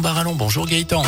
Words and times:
Gaëtan. 0.00 0.34
Bonjour 0.34 0.66
Gaëtan. 0.66 1.02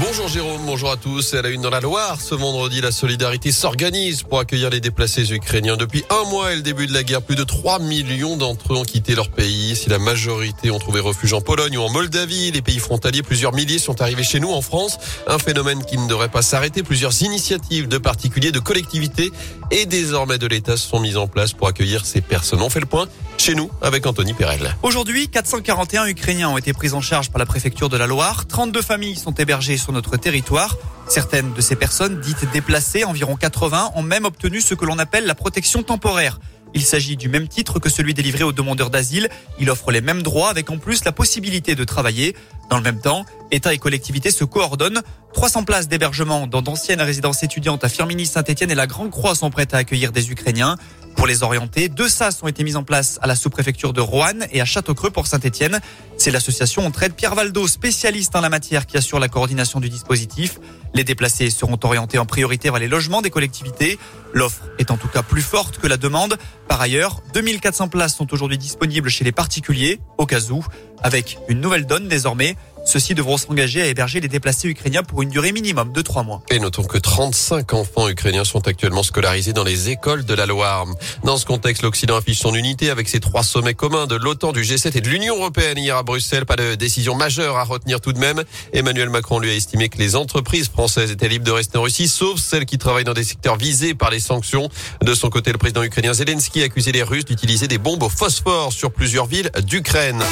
Bonjour 0.00 0.26
Jérôme, 0.26 0.60
bonjour 0.66 0.90
à 0.90 0.96
tous. 0.96 1.34
À 1.34 1.42
la 1.42 1.50
une 1.50 1.62
dans 1.62 1.70
la 1.70 1.80
Loire, 1.80 2.20
ce 2.20 2.34
vendredi, 2.34 2.80
la 2.80 2.90
solidarité 2.90 3.52
s'organise 3.52 4.24
pour 4.24 4.40
accueillir 4.40 4.68
les 4.68 4.80
déplacés 4.80 5.32
ukrainiens. 5.32 5.76
Depuis 5.76 6.04
un 6.10 6.28
mois 6.30 6.52
et 6.52 6.56
le 6.56 6.62
début 6.62 6.88
de 6.88 6.92
la 6.92 7.04
guerre, 7.04 7.22
plus 7.22 7.36
de 7.36 7.44
3 7.44 7.78
millions 7.78 8.36
d'entre 8.36 8.72
eux 8.72 8.76
ont 8.76 8.84
quitté 8.84 9.14
leur 9.14 9.30
pays. 9.30 9.76
Si 9.76 9.88
la 9.88 10.00
majorité 10.00 10.72
ont 10.72 10.80
trouvé 10.80 10.98
refuge 10.98 11.32
en 11.32 11.40
Pologne 11.40 11.78
ou 11.78 11.82
en 11.82 11.90
Moldavie, 11.90 12.50
les 12.50 12.60
pays 12.60 12.80
frontaliers, 12.80 13.22
plusieurs 13.22 13.52
milliers 13.52 13.78
sont 13.78 14.02
arrivés 14.02 14.24
chez 14.24 14.40
nous 14.40 14.50
en 14.50 14.62
France. 14.62 14.98
Un 15.28 15.38
phénomène 15.38 15.84
qui 15.84 15.96
ne 15.96 16.08
devrait 16.08 16.28
pas 16.28 16.42
s'arrêter. 16.42 16.82
Plusieurs 16.82 17.22
initiatives 17.22 17.86
de 17.86 17.98
particuliers, 17.98 18.50
de 18.50 18.60
collectivités 18.60 19.32
et 19.74 19.86
désormais 19.86 20.38
de 20.38 20.46
l'État 20.46 20.76
sont 20.76 21.00
mises 21.00 21.16
en 21.16 21.26
place 21.26 21.52
pour 21.52 21.66
accueillir 21.66 22.06
ces 22.06 22.20
personnes. 22.20 22.62
On 22.62 22.70
fait 22.70 22.78
le 22.78 22.86
point 22.86 23.08
chez 23.38 23.56
nous 23.56 23.68
avec 23.82 24.06
Anthony 24.06 24.32
Perel. 24.32 24.76
Aujourd'hui, 24.84 25.26
441 25.26 26.06
Ukrainiens 26.06 26.48
ont 26.48 26.56
été 26.56 26.72
pris 26.72 26.92
en 26.92 27.00
charge 27.00 27.30
par 27.30 27.40
la 27.40 27.46
préfecture 27.46 27.88
de 27.88 27.96
la 27.96 28.06
Loire. 28.06 28.46
32 28.46 28.82
familles 28.82 29.16
sont 29.16 29.34
hébergées 29.34 29.76
sur 29.76 29.92
notre 29.92 30.16
territoire. 30.16 30.76
Certaines 31.08 31.52
de 31.52 31.60
ces 31.60 31.74
personnes, 31.74 32.20
dites 32.20 32.48
déplacées, 32.52 33.02
environ 33.02 33.34
80, 33.34 33.90
ont 33.96 34.02
même 34.02 34.26
obtenu 34.26 34.60
ce 34.60 34.74
que 34.74 34.84
l'on 34.84 35.00
appelle 35.00 35.26
la 35.26 35.34
protection 35.34 35.82
temporaire. 35.82 36.38
Il 36.74 36.82
s'agit 36.82 37.16
du 37.16 37.28
même 37.28 37.48
titre 37.48 37.80
que 37.80 37.88
celui 37.88 38.14
délivré 38.14 38.44
aux 38.44 38.52
demandeurs 38.52 38.90
d'asile. 38.90 39.28
Il 39.58 39.70
offre 39.70 39.90
les 39.90 40.00
mêmes 40.00 40.22
droits 40.22 40.50
avec 40.50 40.70
en 40.70 40.78
plus 40.78 41.04
la 41.04 41.12
possibilité 41.12 41.74
de 41.74 41.84
travailler. 41.84 42.36
Dans 42.70 42.76
le 42.76 42.82
même 42.82 43.00
temps, 43.00 43.24
État 43.54 43.72
et 43.72 43.78
collectivités 43.78 44.32
se 44.32 44.44
coordonnent. 44.44 45.00
300 45.32 45.64
places 45.64 45.88
d'hébergement 45.88 46.46
dans 46.46 46.60
d'anciennes 46.60 47.00
résidences 47.00 47.42
étudiantes 47.44 47.84
à 47.84 47.88
Firminy, 47.88 48.26
Saint-Etienne 48.26 48.70
et 48.70 48.74
la 48.74 48.88
Grande 48.88 49.10
Croix 49.10 49.34
sont 49.34 49.50
prêtes 49.50 49.74
à 49.74 49.78
accueillir 49.78 50.10
des 50.10 50.30
Ukrainiens. 50.30 50.76
Pour 51.14 51.28
les 51.28 51.44
orienter, 51.44 51.88
deux 51.88 52.08
SAS 52.08 52.42
ont 52.42 52.48
été 52.48 52.64
mis 52.64 52.74
en 52.74 52.82
place 52.82 53.18
à 53.22 53.28
la 53.28 53.36
sous-préfecture 53.36 53.92
de 53.92 54.00
Roanne 54.00 54.46
et 54.50 54.60
à 54.60 54.64
Châteaucreux 54.64 55.10
pour 55.10 55.28
Saint-Etienne. 55.28 55.80
C'est 56.18 56.32
l'association 56.32 56.84
Entraide 56.84 57.14
Pierre 57.14 57.36
Valdo, 57.36 57.68
spécialiste 57.68 58.34
en 58.34 58.40
la 58.40 58.48
matière, 58.48 58.86
qui 58.86 58.96
assure 58.96 59.20
la 59.20 59.28
coordination 59.28 59.78
du 59.78 59.88
dispositif. 59.88 60.58
Les 60.92 61.04
déplacés 61.04 61.50
seront 61.50 61.78
orientés 61.84 62.18
en 62.18 62.26
priorité 62.26 62.70
vers 62.70 62.80
les 62.80 62.88
logements 62.88 63.22
des 63.22 63.30
collectivités. 63.30 63.98
L'offre 64.32 64.64
est 64.78 64.90
en 64.90 64.96
tout 64.96 65.08
cas 65.08 65.22
plus 65.22 65.42
forte 65.42 65.78
que 65.78 65.86
la 65.86 65.96
demande. 65.96 66.36
Par 66.68 66.80
ailleurs, 66.80 67.22
2400 67.32 67.88
places 67.88 68.16
sont 68.16 68.32
aujourd'hui 68.34 68.58
disponibles 68.58 69.08
chez 69.08 69.24
les 69.24 69.32
particuliers, 69.32 70.00
au 70.18 70.26
cas 70.26 70.50
où, 70.50 70.64
avec 71.02 71.38
une 71.48 71.60
nouvelle 71.60 71.86
donne 71.86 72.08
désormais. 72.08 72.56
Ceux-ci 72.94 73.16
devront 73.16 73.36
s'engager 73.36 73.82
à 73.82 73.88
héberger 73.88 74.20
les 74.20 74.28
déplacés 74.28 74.68
ukrainiens 74.68 75.02
pour 75.02 75.20
une 75.22 75.28
durée 75.28 75.50
minimum 75.50 75.90
de 75.90 76.00
trois 76.00 76.22
mois. 76.22 76.42
Et 76.52 76.60
notons 76.60 76.84
que 76.84 76.96
35 76.96 77.74
enfants 77.74 78.08
ukrainiens 78.08 78.44
sont 78.44 78.68
actuellement 78.68 79.02
scolarisés 79.02 79.52
dans 79.52 79.64
les 79.64 79.90
écoles 79.90 80.24
de 80.24 80.32
la 80.32 80.46
Loire. 80.46 80.86
Dans 81.24 81.36
ce 81.36 81.44
contexte, 81.44 81.82
l'Occident 81.82 82.14
affiche 82.14 82.38
son 82.38 82.54
unité 82.54 82.90
avec 82.90 83.08
ses 83.08 83.18
trois 83.18 83.42
sommets 83.42 83.74
communs 83.74 84.06
de 84.06 84.14
l'OTAN, 84.14 84.52
du 84.52 84.60
G7 84.60 84.96
et 84.96 85.00
de 85.00 85.08
l'Union 85.08 85.34
européenne 85.34 85.76
hier 85.76 85.96
à 85.96 86.04
Bruxelles. 86.04 86.46
Pas 86.46 86.54
de 86.54 86.76
décision 86.76 87.16
majeure 87.16 87.56
à 87.56 87.64
retenir 87.64 88.00
tout 88.00 88.12
de 88.12 88.20
même. 88.20 88.44
Emmanuel 88.72 89.10
Macron 89.10 89.40
lui 89.40 89.50
a 89.50 89.54
estimé 89.54 89.88
que 89.88 89.98
les 89.98 90.14
entreprises 90.14 90.68
françaises 90.68 91.10
étaient 91.10 91.28
libres 91.28 91.46
de 91.46 91.50
rester 91.50 91.78
en 91.78 91.82
Russie, 91.82 92.06
sauf 92.06 92.38
celles 92.38 92.64
qui 92.64 92.78
travaillent 92.78 93.02
dans 93.02 93.12
des 93.12 93.24
secteurs 93.24 93.56
visés 93.56 93.94
par 93.94 94.10
les 94.10 94.20
sanctions. 94.20 94.68
De 95.02 95.14
son 95.14 95.30
côté, 95.30 95.50
le 95.50 95.58
président 95.58 95.82
ukrainien 95.82 96.12
Zelensky 96.12 96.62
a 96.62 96.66
accusé 96.66 96.92
les 96.92 97.02
Russes 97.02 97.24
d'utiliser 97.24 97.66
des 97.66 97.78
bombes 97.78 98.04
au 98.04 98.08
phosphore 98.08 98.72
sur 98.72 98.92
plusieurs 98.92 99.26
villes 99.26 99.50
d'Ukraine. 99.64 100.22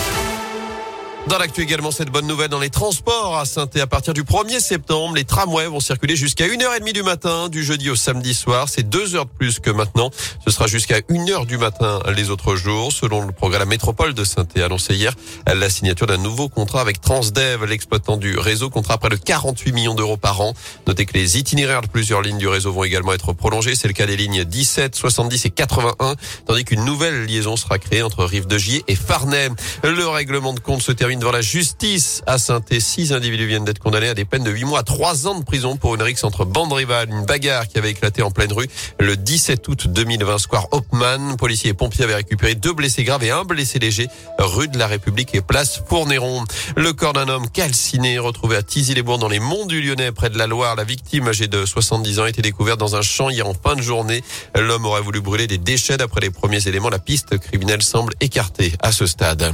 Dans 1.29 1.39
l'actu 1.39 1.63
également, 1.63 1.93
cette 1.93 2.11
bonne 2.11 2.27
nouvelle 2.27 2.49
dans 2.49 2.59
les 2.59 2.69
transports 2.69 3.39
à 3.39 3.45
saint 3.45 3.69
à 3.81 3.87
partir 3.87 4.13
du 4.13 4.25
1er 4.25 4.59
septembre, 4.59 5.15
les 5.15 5.25
tramways 5.25 5.67
vont 5.67 5.79
circuler 5.79 6.17
jusqu'à 6.17 6.47
1h30 6.47 6.93
du 6.93 7.05
matin, 7.05 7.49
du 7.49 7.63
jeudi 7.63 7.91
au 7.91 7.95
samedi 7.95 8.35
soir. 8.35 8.69
C'est 8.69 8.83
deux 8.83 9.15
heures 9.15 9.27
de 9.27 9.31
plus 9.31 9.61
que 9.61 9.71
maintenant. 9.71 10.11
Ce 10.45 10.51
sera 10.51 10.67
jusqu'à 10.67 10.99
1h 10.99 11.47
du 11.47 11.59
matin 11.59 12.01
les 12.15 12.31
autres 12.31 12.57
jours, 12.57 12.93
selon 12.93 13.25
le 13.25 13.33
programme 13.33 13.69
Métropole 13.69 14.15
de 14.15 14.25
saint 14.25 14.47
annoncé 14.57 14.95
hier 14.95 15.15
la 15.47 15.71
signature 15.71 16.09
d'un 16.09 16.19
nouveau 16.19 16.49
contrat 16.49 16.81
avec 16.81 17.01
Transdev, 17.01 17.65
l'exploitant 17.67 18.17
du 18.17 18.37
réseau, 18.37 18.69
contrat 18.69 18.99
près 18.99 19.09
de 19.09 19.17
48 19.17 19.73
millions 19.73 19.95
d'euros 19.95 20.17
par 20.17 20.41
an. 20.41 20.55
Notez 20.89 21.07
que 21.07 21.15
les 21.15 21.39
itinéraires 21.39 21.83
de 21.83 21.87
plusieurs 21.87 22.21
lignes 22.21 22.39
du 22.39 22.49
réseau 22.49 22.73
vont 22.73 22.85
également 22.85 23.13
être 23.13 23.33
prolongés. 23.33 23.77
C'est 23.77 23.89
le 23.89 23.95
cas 23.95 24.07
des 24.07 24.17
lignes 24.17 24.45
17, 24.45 24.97
70 24.97 25.47
et 25.47 25.51
81, 25.51 26.17
tandis 26.47 26.65
qu'une 26.65 26.85
nouvelle 26.85 27.27
liaison 27.27 27.57
sera 27.57 27.79
créée 27.79 28.03
entre 28.03 28.25
Rive 28.25 28.49
de 28.49 28.59
Gier 28.59 28.85
et 28.89 28.97
Farnay. 28.97 29.51
Le 29.85 30.09
règlement 30.09 30.53
de 30.53 30.61
compte 30.61 30.83
se 30.83 30.91
termine 30.91 31.12
devant 31.19 31.33
la 31.33 31.41
justice 31.41 32.23
à 32.27 32.39
saint 32.39 32.61
Six 32.79 33.13
individus 33.13 33.47
viennent 33.47 33.65
d'être 33.65 33.79
condamnés 33.79 34.09
à 34.09 34.15
des 34.15 34.25
peines 34.25 34.45
de 34.45 34.51
8 34.51 34.65
mois 34.65 34.81
à 34.81 34.83
3 34.83 35.27
ans 35.27 35.39
de 35.39 35.45
prison 35.45 35.77
pour 35.77 35.95
une 35.95 36.03
rixe 36.03 36.25
entre 36.25 36.45
bandes 36.45 36.73
rivales, 36.73 37.11
une 37.11 37.25
bagarre 37.25 37.67
qui 37.69 37.79
avait 37.79 37.91
éclaté 37.91 38.23
en 38.23 38.31
pleine 38.31 38.53
rue 38.53 38.69
le 38.99 39.17
17 39.17 39.67
août 39.69 39.89
2020, 39.89 40.39
square 40.39 40.69
Hopman. 40.71 41.37
Policiers 41.37 41.71
et 41.71 41.75
pompiers 41.75 42.05
avaient 42.05 42.15
récupéré 42.15 42.55
deux 42.55 42.73
blessés 42.73 43.05
graves 43.05 43.25
et 43.25 43.31
un 43.31 43.45
blessé 43.45 43.79
léger, 43.79 44.09
rue 44.39 44.69
de 44.69 44.79
la 44.79 44.87
République 44.87 45.35
et 45.35 45.41
place 45.41 45.83
Fournéron. 45.89 46.45
Le 46.77 46.93
corps 46.93 47.13
d'un 47.13 47.29
homme 47.29 47.49
calciné 47.51 48.19
retrouvé 48.19 48.57
à 48.57 48.63
Tizy-les-Bourgs 48.63 49.19
dans 49.19 49.29
les 49.29 49.41
monts 49.41 49.67
du 49.67 49.83
Lyonnais 49.83 50.13
près 50.13 50.31
de 50.31 50.39
la 50.39 50.47
Loire. 50.47 50.77
La 50.77 50.85
victime 50.85 51.29
âgée 51.29 51.49
de 51.49 51.67
70 51.67 52.21
ans 52.21 52.25
a 52.25 52.29
été 52.29 52.43
découverte 52.43 52.79
dans 52.79 52.97
un 52.97 53.03
champ 53.03 53.29
hier 53.29 53.47
en 53.47 53.55
fin 53.55 53.75
de 53.75 53.83
journée. 53.83 54.23
L'homme 54.59 54.87
aurait 54.87 55.03
voulu 55.03 55.21
brûler 55.21 55.47
des 55.47 55.59
déchets 55.59 55.97
d'après 55.97 56.21
les 56.21 56.31
premiers 56.31 56.67
éléments. 56.69 56.91
La 56.91 56.99
piste 56.99 57.39
criminelle 57.39 57.83
semble 57.83 58.15
écartée 58.21 58.73
à 58.81 58.93
ce 58.93 59.07
stade. 59.07 59.53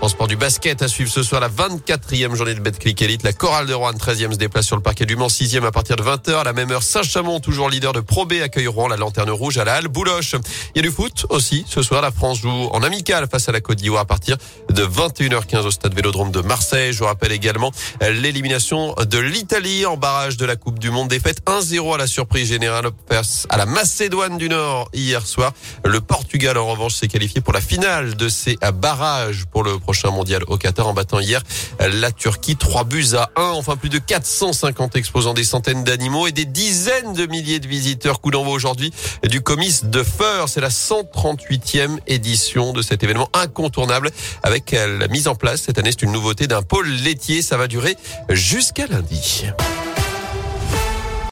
En 0.00 0.06
sport 0.06 0.28
du 0.28 0.36
basket, 0.36 0.80
à 0.80 0.86
suivre 0.86 1.10
ce 1.10 1.24
soir 1.24 1.40
la 1.40 1.48
24e 1.48 2.34
journée 2.36 2.54
de 2.54 2.60
Betclic 2.60 3.02
Elite. 3.02 3.24
La 3.24 3.32
chorale 3.32 3.66
de 3.66 3.74
Rouen, 3.74 3.92
13e, 3.92 4.30
se 4.32 4.36
déplace 4.36 4.64
sur 4.64 4.76
le 4.76 4.82
parquet 4.82 5.06
du 5.06 5.16
Mans, 5.16 5.26
6e 5.26 5.66
à 5.66 5.72
partir 5.72 5.96
de 5.96 6.04
20h. 6.04 6.36
À 6.36 6.44
la 6.44 6.52
même 6.52 6.70
heure, 6.70 6.84
Saint-Chamond, 6.84 7.40
toujours 7.40 7.68
leader 7.68 7.92
de 7.92 7.98
Pro 7.98 8.24
B, 8.24 8.34
accueille 8.40 8.68
Rouen, 8.68 8.86
la 8.86 8.96
lanterne 8.96 9.30
rouge 9.30 9.58
à 9.58 9.64
la 9.64 9.74
Halle 9.74 9.88
Bouloche. 9.88 10.36
Il 10.74 10.76
y 10.76 10.78
a 10.78 10.82
du 10.82 10.94
foot 10.94 11.26
aussi. 11.30 11.64
Ce 11.66 11.82
soir, 11.82 12.00
la 12.00 12.12
France 12.12 12.38
joue 12.38 12.48
en 12.48 12.84
amical 12.84 13.26
face 13.28 13.48
à 13.48 13.52
la 13.52 13.60
Côte 13.60 13.78
d'Ivoire 13.78 14.02
à 14.02 14.04
partir 14.04 14.36
de 14.70 14.84
21h15 14.84 15.66
au 15.66 15.70
stade 15.72 15.94
Vélodrome 15.94 16.30
de 16.30 16.42
Marseille. 16.42 16.92
Je 16.92 17.00
vous 17.00 17.06
rappelle 17.06 17.32
également 17.32 17.72
l'élimination 18.00 18.94
de 18.94 19.18
l'Italie 19.18 19.84
en 19.84 19.96
barrage 19.96 20.36
de 20.36 20.46
la 20.46 20.54
Coupe 20.54 20.78
du 20.78 20.92
Monde. 20.92 21.08
Défaite 21.08 21.42
1-0 21.44 21.94
à 21.94 21.98
la 21.98 22.06
surprise 22.06 22.48
générale 22.48 22.90
face 23.10 23.48
à 23.50 23.56
la 23.56 23.66
Macédoine 23.66 24.38
du 24.38 24.48
Nord 24.48 24.90
hier 24.94 25.26
soir. 25.26 25.52
Le 25.84 26.00
Portugal, 26.00 26.56
en 26.56 26.68
revanche, 26.68 26.94
s'est 26.94 27.08
qualifié 27.08 27.40
pour 27.40 27.52
la 27.52 27.60
finale 27.60 28.14
de 28.14 28.28
ces 28.28 28.56
barrages 28.74 29.44
pour 29.46 29.64
le 29.64 29.76
prochain 29.88 30.10
mondial 30.10 30.42
au 30.48 30.58
Qatar 30.58 30.86
en 30.86 30.92
battant 30.92 31.18
hier 31.18 31.42
la 31.80 32.12
Turquie 32.12 32.56
3 32.56 32.84
buts 32.84 33.14
à 33.14 33.30
1. 33.36 33.52
Enfin, 33.52 33.74
plus 33.76 33.88
de 33.88 33.96
450 33.96 34.96
exposants, 34.96 35.32
des 35.32 35.44
centaines 35.44 35.82
d'animaux 35.82 36.26
et 36.26 36.32
des 36.32 36.44
dizaines 36.44 37.14
de 37.14 37.24
milliers 37.24 37.58
de 37.58 37.66
visiteurs. 37.66 38.20
Coup 38.20 38.30
d'envoi 38.30 38.52
aujourd'hui 38.52 38.92
du 39.30 39.40
comice 39.40 39.86
de 39.86 40.02
Feur. 40.02 40.50
C'est 40.50 40.60
la 40.60 40.68
138e 40.68 42.00
édition 42.06 42.74
de 42.74 42.82
cet 42.82 43.02
événement 43.02 43.30
incontournable 43.32 44.10
avec 44.42 44.72
la 44.72 45.08
mise 45.08 45.26
en 45.26 45.34
place 45.34 45.62
cette 45.62 45.78
année, 45.78 45.92
c'est 45.92 46.02
une 46.02 46.12
nouveauté 46.12 46.46
d'un 46.46 46.60
pôle 46.60 46.86
laitier. 46.86 47.40
Ça 47.40 47.56
va 47.56 47.66
durer 47.66 47.96
jusqu'à 48.28 48.86
lundi. 48.88 49.46